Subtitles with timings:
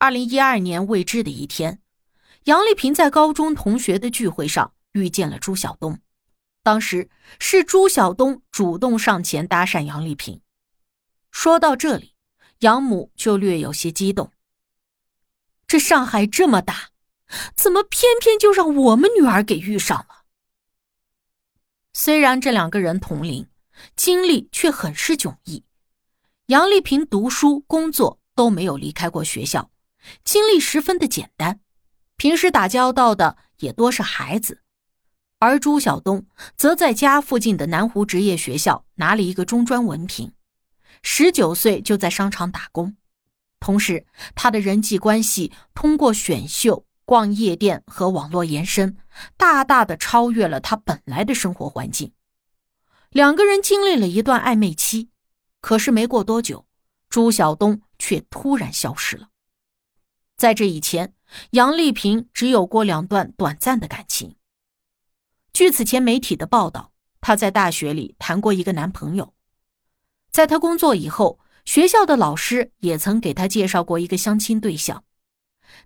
[0.00, 1.82] 二零一二年未知的一天，
[2.44, 5.98] 杨丽萍在高中同学的聚会上遇见了朱晓东。
[6.62, 10.40] 当时是朱晓东主动上前搭讪杨丽萍。
[11.32, 12.14] 说到这里，
[12.60, 14.30] 杨母就略有些激动。
[15.66, 16.90] 这上海这么大，
[17.56, 20.24] 怎么偏偏就让我们女儿给遇上了？
[21.92, 23.48] 虽然这两个人同龄，
[23.96, 25.64] 经历却很是迥异。
[26.46, 29.68] 杨丽萍读书、工作都没有离开过学校。
[30.24, 31.60] 经历十分的简单，
[32.16, 34.62] 平时打交道的也多是孩子，
[35.38, 40.32] 而朱晓东则在家附近的南湖职业学校拿了一个中专文凭，
[41.02, 42.96] 十九岁就在商场打工，
[43.60, 48.96] 同时他的人际关系通过选秀、逛夜店和网络延伸，
[49.36, 52.12] 大大的超越了他本来的生活环境。
[53.10, 55.08] 两个人经历了一段暧昧期，
[55.60, 56.66] 可是没过多久，
[57.08, 59.28] 朱晓东却突然消失了。
[60.38, 61.14] 在这以前，
[61.50, 64.36] 杨丽萍只有过两段短暂的感情。
[65.52, 69.34] 据此前媒体的报道，她在大学里谈过一个男朋友。
[70.30, 75.02] 在她工作以后，学校的老师也曾给她介绍过一个相亲对象。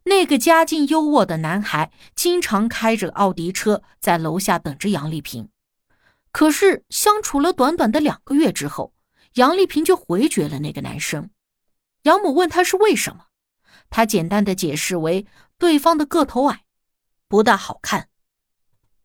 [0.05, 5.49] 那个家境优渥的男孩经常开着奥迪车在楼下等着杨丽萍。
[6.31, 8.93] 可是相处了短短的两个月之后，
[9.37, 11.31] 杨丽萍就回绝了那个男生。
[12.03, 13.29] 杨母问她是为什么？
[13.91, 15.27] 他简单的解释为
[15.59, 16.65] 对方的个头矮，
[17.29, 18.09] 不大好看。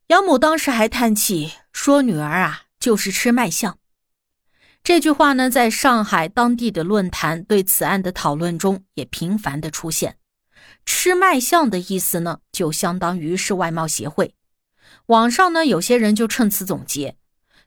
[0.07, 3.77] 杨母当时还叹气说：“女儿啊，就是吃卖相。”
[4.81, 10.17] 这句话呢，在上海当地的论坛对此案的讨论中也频繁的出现。
[10.85, 14.35] 吃卖相的意思呢，就相当于是外貌协会。
[15.07, 17.17] 网上呢，有些人就趁此总结：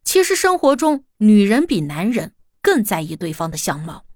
[0.03, 4.07] 其实生活中，女人比男人更在意对方的相貌。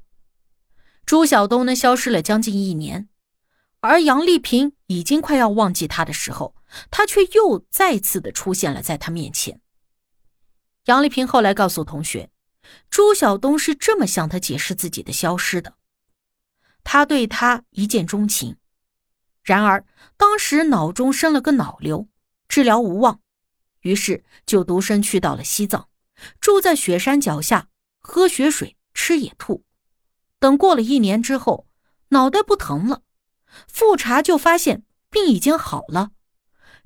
[1.06, 3.08] 朱晓东呢，消失了将近一年，
[3.80, 6.54] 而杨丽萍已经快要忘记他的时候，
[6.90, 9.60] 他却又再次的出现了在他面前。
[10.86, 12.30] 杨丽萍后来告诉同学，
[12.88, 15.74] 朱晓东是这么向他解释自己的消失的：
[16.82, 18.56] 他对他一见钟情，
[19.42, 19.84] 然而
[20.16, 22.08] 当时脑中生了个脑瘤，
[22.48, 23.20] 治疗无望，
[23.82, 25.88] 于是就独身去到了西藏，
[26.40, 27.68] 住在雪山脚下，
[28.00, 29.64] 喝雪水，吃野兔。
[30.44, 31.66] 等过了一年之后，
[32.10, 33.00] 脑袋不疼了，
[33.66, 36.10] 复查就发现病已经好了，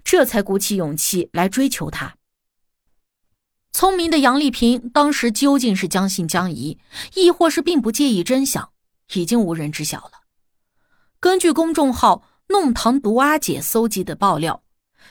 [0.05, 2.15] 这才鼓起勇气来追求他。
[3.73, 6.79] 聪明的杨丽萍当时究竟是将信将疑，
[7.17, 8.71] 亦或是并不介意真相，
[9.15, 10.13] 已经无人知晓了。
[11.19, 14.63] 根据公众号“弄堂毒阿姐”搜集的爆料，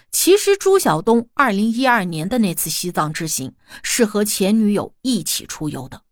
[0.10, 3.54] 其实朱晓东二零一二年的那次西藏之行
[3.84, 6.04] 是和前女友一起出游的，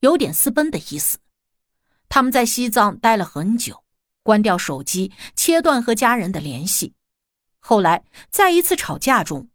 [0.00, 1.18] 有点私奔的意思。
[2.08, 3.84] 他们在西藏待了很久，
[4.22, 6.94] 关掉手机，切断和家人的联系。
[7.60, 9.48] 后来，在一次吵架中，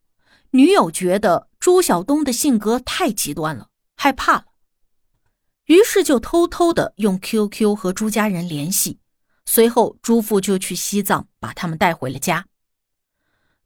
[0.52, 4.46] 女友觉得朱晓东的性格太极端了，害怕了，
[5.66, 9.00] 于是就偷偷的用 QQ 和朱家人联系。
[9.46, 12.46] 随后，朱父就去西藏把他们带回了家。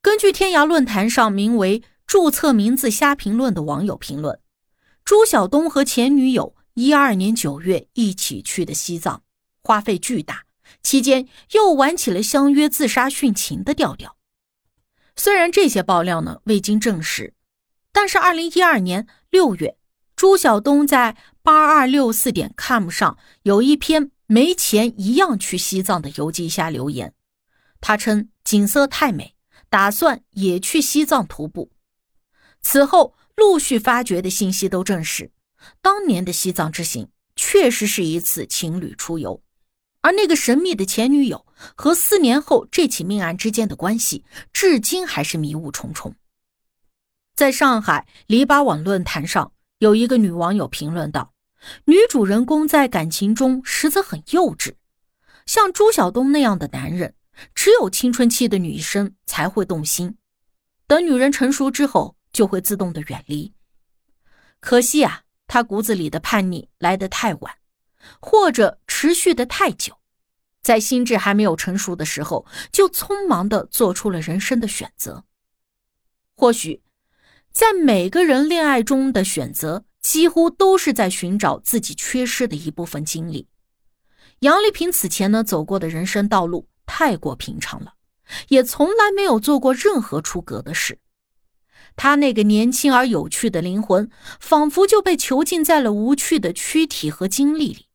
[0.02, 4.40] 根据天涯论坛上名为“注册名字瞎评论”的网友评论，
[5.04, 6.56] 朱晓东和前女友。
[6.78, 9.24] 一二年九月一起去的西藏，
[9.64, 10.44] 花费巨大，
[10.84, 14.16] 期间又玩起了相约自杀殉情的调调。
[15.16, 17.34] 虽然这些爆料呢未经证实，
[17.92, 19.80] 但是二零一二年六月，
[20.16, 27.16] 朱晓东在八二六四点 com 上有一篇没钱一样去西藏的游记下留言，
[27.82, 29.34] 他称景色太美，
[29.68, 31.72] 打算也去西藏徒步。
[32.62, 35.32] 此后陆续发掘的信息都证实。
[35.82, 39.42] 当年的西藏之行确实是一次情侣出游，
[40.02, 46.16] 而那个神秘的前女友和四年后这起命案之间的关系，至今还是迷雾重重。
[47.36, 51.34] 在上海篱笆网论坛上，有一个女网友评论道
[51.86, 54.74] ：“女主人公在感情中实则很幼稚，
[55.46, 57.14] 像朱晓东那样的男人，
[57.54, 60.18] 只有青春期的女生才会动心，
[60.88, 63.54] 等女人成熟之后，就会自动的远离。
[64.60, 67.56] 可惜啊。”他骨子里的叛逆来得太晚，
[68.20, 69.98] 或者持续的太久，
[70.62, 75.24] 在心智还没有成熟的时候，就匆忙的做出了人生的选择。
[76.36, 76.84] 或许，
[77.52, 83.48] 在每个人恋爱中的选择，几乎都是在寻找自己缺失的一部分经历。
[84.42, 87.96] 杨丽萍此前呢走过的人生道路太过平常了，
[88.50, 91.00] 也从来没有做过任何出格的事。
[91.98, 94.10] 他那个年轻而有趣的灵魂，
[94.40, 97.88] 仿佛就被囚禁在了无趣的躯体和经历里。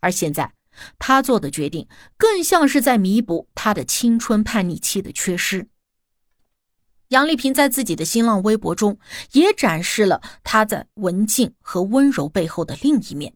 [0.00, 0.52] 而现在，
[0.98, 5.68] 他做的决定更像是在弥补他的青春叛逆期的缺失。
[7.08, 8.98] 杨丽萍在自己的新浪微博中
[9.32, 13.32] 也展示了她在文静和温柔背后的另一面。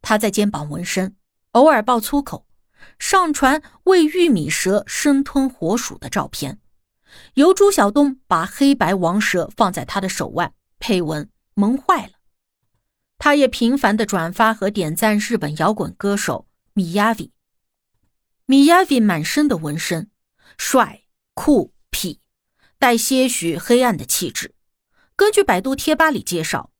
[0.00, 1.16] 她在肩膀纹身，
[1.50, 2.46] 偶尔爆粗口，
[2.96, 6.60] 上传喂玉米蛇生吞活鼠的照片。
[7.34, 12.12] 由朱晓东把黑白王蛇放在他的手腕，配文“萌坏了”。
[13.18, 17.30] 他也频繁的转发和点赞日本摇滚歌手米亚 v
[18.44, 20.10] 米亚 v 满身的纹身，
[20.58, 21.02] 帅、
[21.34, 22.18] 酷、痞，
[22.78, 24.54] 带些许黑暗的气质。
[25.16, 26.70] 根据百度贴吧里介绍，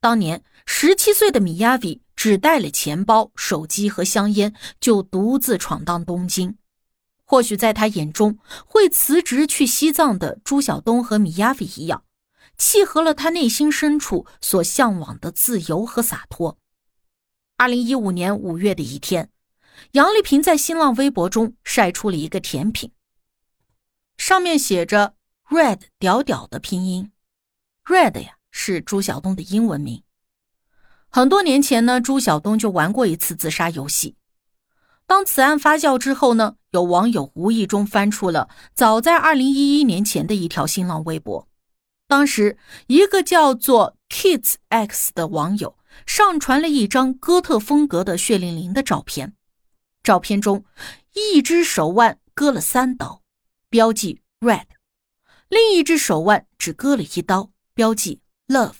[0.00, 6.58] 当年十七岁的米亚 v 只带了钱包、手机和香烟，就独自闯荡东京。
[7.24, 12.04] 或许在他眼中，会辞职去西藏的朱晓东和米亚菲一样，
[12.58, 16.58] 契合了他内心深处所向往的自由和洒脱。
[17.56, 19.30] 二零一五年五月的一天，
[19.92, 22.92] 杨丽萍在新浪微博中晒出了一个甜品，
[24.18, 25.14] 上面写着
[25.48, 27.10] “red” 屌屌的拼音
[27.84, 30.02] ，“red” 呀是朱晓东的英文名。
[31.08, 34.16] 很多年前呢，朱晓东就玩过一次自杀游戏。
[35.06, 41.46] 当此案发酵之后呢，有网友无意中翻出了早在二零一一年前的一条新浪微博。
[42.06, 49.34] 当时，一个叫做 Kids X 的网友上传了一张哥特风格的血淋淋的照片。
[50.02, 50.64] 照片中，
[51.14, 53.22] 一只手腕割了三刀，
[53.70, 54.66] 标记 Red；
[55.48, 58.76] 另一只手腕只割了一刀，标记 Love。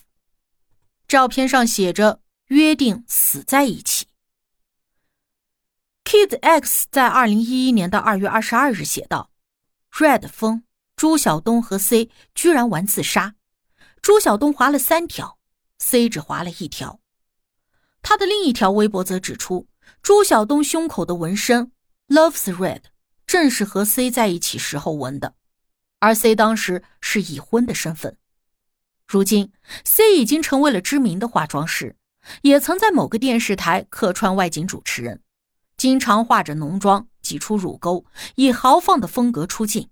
[1.07, 4.04] 照片上写着“约定死在一起”。
[6.25, 9.29] Kid X 在二零一一年的二月二十二日写道
[9.91, 10.63] ：“Red 风，
[10.95, 13.35] 朱晓东和 C 居然玩自杀，
[14.01, 15.37] 朱晓东划了三条
[15.77, 16.99] ，C 只划了一条。”
[18.01, 19.67] 他的另一条微博则指出，
[20.01, 21.71] 朱晓东胸口的纹身
[22.07, 22.81] “Loves Red”
[23.27, 25.35] 正是和 C 在一起时候纹的，
[25.99, 28.17] 而 C 当时是已婚的身份。
[29.05, 31.95] 如今，C 已经成为了知名的化妆师，
[32.41, 35.21] 也曾在某个电视台客串外景主持人。
[35.85, 38.05] 经常化着浓妆，挤出乳沟，
[38.37, 39.87] 以豪放的风格出镜。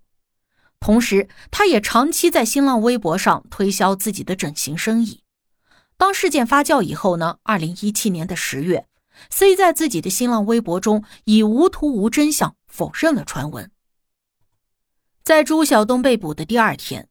[0.80, 5.22] 同时，他也长期在新浪微博上推销自己的整形生意。
[5.96, 7.38] 当事件发酵以后呢？
[7.44, 8.88] 二零一七年的十月
[9.30, 13.70] ，C 在自己的新浪微博中以无图无真相否认了传闻。
[15.22, 17.08] 在朱晓东被捕的第二天，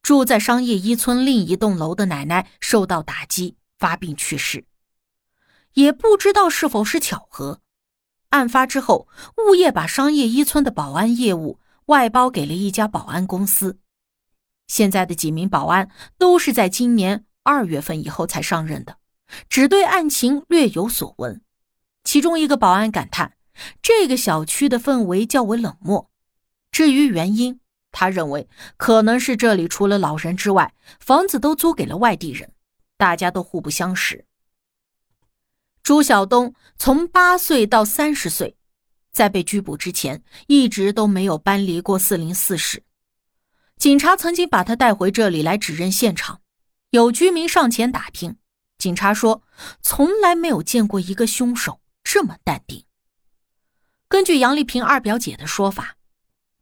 [0.00, 4.64] 住在商业一村另一栋楼的奶奶受到打击发病去世，
[5.74, 7.60] 也不知道是否是巧合。
[8.32, 9.06] 案发之后，
[9.46, 13.78] 物业把商业一村的保安业务外包给了一家保安公司。
[14.66, 18.96] 现在的几名保安都是在今年二月份以后才上任的，
[19.50, 21.42] 只对案情略有所闻。
[22.04, 23.34] 其中一个保安感叹
[23.82, 26.10] ：“这个小区的氛围较为冷漠。”
[26.72, 32.50] 至于原因，他认为可能是这里除了老人之外，房子都租给了外地人，
[32.96, 34.24] 大家都互不相识。
[35.82, 38.56] 朱晓东从八岁到三十岁，
[39.10, 42.84] 在被拘捕之前，一直都没有搬离过四零四室。
[43.76, 46.40] 警察曾经把他带回这里来指认现场，
[46.90, 48.36] 有居民上前打听，
[48.78, 49.42] 警察说
[49.80, 52.84] 从来没有见过一个凶手这么淡定。
[54.06, 55.96] 根据杨丽萍二表姐的说法，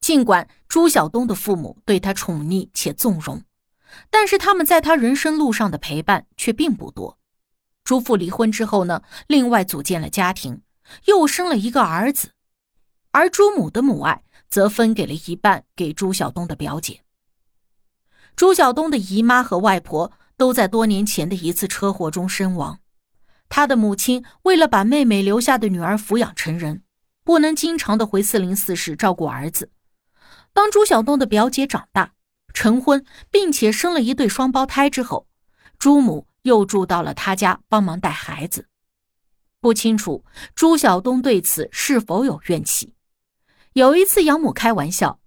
[0.00, 3.43] 尽管朱晓东的父母对他宠溺且纵容，
[4.09, 7.19] 但是他们在他人生路上的陪伴却并不多。
[7.84, 10.62] 朱父离婚之后呢，另外组建了家庭，
[11.06, 12.30] 又生了一个儿子，
[13.10, 17.02] 而朱母的母爱则分给了一半给朱晓东的表姐。
[18.37, 22.78] 朱晓东的姨妈和外婆都在多年前的一次车祸中身亡，
[23.49, 26.84] 他的母亲为了把妹妹留下的女儿抚养成人，
[27.25, 29.70] 不能经常的回四零四室照顾儿子。
[30.52, 32.12] 当朱晓东的表姐长大
[32.54, 35.26] 成婚，并且生了一对双胞胎之后，
[35.78, 36.29] 朱母。
[36.42, 38.68] 又住到了他家帮忙带孩子，
[39.61, 42.94] 不清楚朱晓东对此是否有怨气。
[43.75, 45.20] 有一次，养母开玩笑，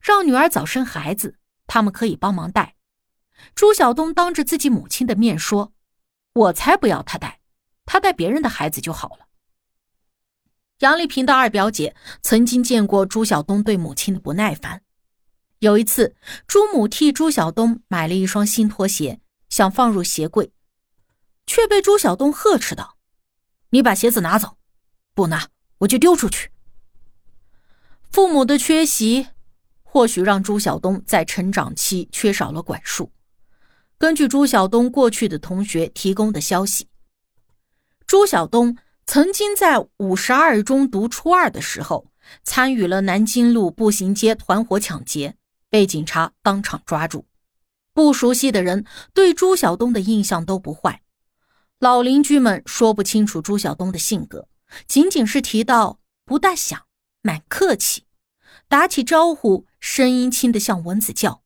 [0.00, 2.76] 让女儿早生孩子，他们可以帮忙带。
[3.54, 5.72] 朱晓东当着自己母亲的面说
[6.34, 7.40] ：“我才不要他带，
[7.84, 9.26] 他带别人的孩子就好了。”
[10.80, 14.82] 杨丽萍的二表姐曾经见过朱晓东对母亲的不耐烦。
[15.58, 16.14] 有一次，
[16.46, 20.52] 朱母替朱晓东买了一双新拖鞋，想放入鞋柜，
[21.48, 22.96] 却被朱晓东呵斥道
[23.70, 24.58] ：“你把鞋子拿走，
[25.14, 26.52] 不拿我就丢出去。”
[28.12, 29.26] 父母的缺席，
[29.82, 33.10] 或许让朱晓东在成长期缺少了管束。
[33.96, 36.86] 根据朱晓东过去的同学提供的消息，
[38.06, 38.76] 朱晓东
[39.06, 42.06] 曾经在五十二中读初二的时候，
[42.44, 45.34] 参与了南京路步行街团伙抢劫。
[45.70, 47.26] 被警察当场抓住，
[47.92, 51.02] 不熟悉的人对朱晓东的印象都不坏。
[51.78, 54.48] 老邻居们说不清楚朱晓东的性格，
[54.88, 56.86] 仅仅是提到不大响，
[57.22, 58.04] 蛮客气，
[58.68, 61.44] 打起招呼声音轻得像蚊子叫。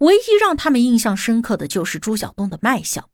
[0.00, 3.08] 唯一让他们印象深刻的就是朱晓东的卖相，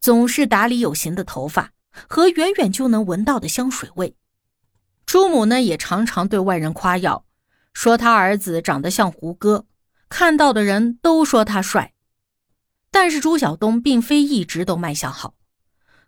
[0.00, 1.72] 总是打理有型的头发
[2.08, 4.16] 和远远就能闻到的香水味。
[5.04, 7.26] 朱母呢，也常常对外人夸耀。
[7.74, 9.66] 说他儿子长得像胡歌，
[10.08, 11.93] 看到的人都说他帅。
[12.94, 15.34] 但是朱晓东并非一直都卖相好。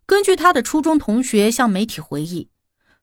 [0.07, 2.49] 根据他的初中同学向媒体回忆，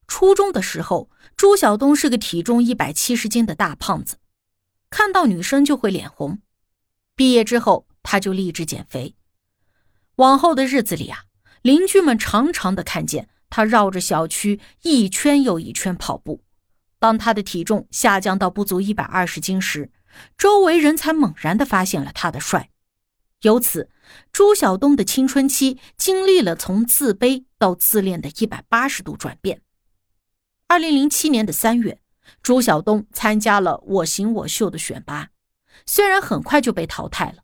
[0.07, 4.19] 初中的时候，朱晓东是个体重一百七十斤的大胖子，
[4.89, 6.39] 看到女生就会脸红。
[7.13, 9.15] 毕业之后，他就立志减肥。
[10.15, 11.25] 往后的日子里啊，
[11.61, 16.41] 邻居们常常的看见他绕着小区一圈又一圈跑步。
[16.99, 19.91] 当他的体重下降到不足一百二十斤时，
[20.37, 22.69] 周围人才猛然的发现了他的帅。
[23.43, 23.89] 由此，
[24.31, 29.61] 朱晓东的青春期经历了从自卑到自恋的一百八十度转变。
[30.67, 31.99] 二零零七年的三月，
[32.41, 35.29] 朱晓东参加了《我型我秀》的选拔，
[35.85, 37.43] 虽然很快就被淘汰了，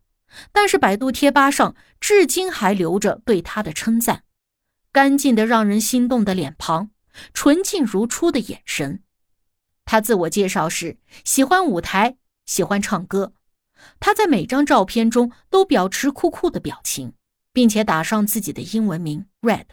[0.52, 4.24] 但是百度贴吧上至今还留着对他的称赞：
[4.90, 6.90] 干净的让人心动的脸庞，
[7.34, 9.02] 纯净如初的眼神。
[9.84, 12.16] 他自我介绍时喜欢舞台，
[12.46, 13.34] 喜欢唱歌。
[13.98, 17.12] 他在每张照片中都保持酷酷的表情，
[17.52, 19.66] 并且打上自己的英文名 Red。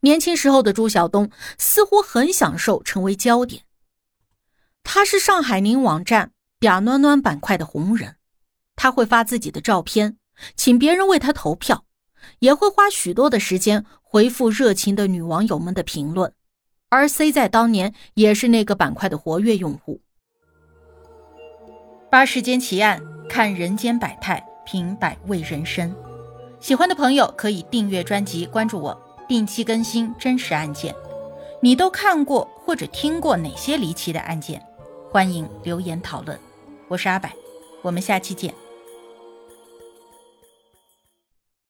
[0.00, 3.64] 年轻时候的朱晓东似乎很享受成为焦点。
[4.84, 8.16] 他是上海宁网站“嗲暖暖”板块的红人，
[8.76, 10.16] 他会发自己的照片，
[10.56, 11.84] 请别人为他投票，
[12.38, 16.32] 也会花许多的时间回复热情的女网友们的评论。
[16.90, 20.00] 而 C 在当年也是那个板块的活跃用户。
[22.10, 22.98] 八世间奇案，
[23.28, 25.94] 看人间百态，品百味人生。
[26.58, 28.98] 喜欢的朋友可以订阅专辑，关注我，
[29.28, 30.94] 定期更新真实案件。
[31.60, 34.64] 你都看过或者听过哪些离奇的案件？
[35.10, 36.38] 欢迎留言讨论。
[36.88, 37.28] 我是阿柏，
[37.82, 38.54] 我们下期见。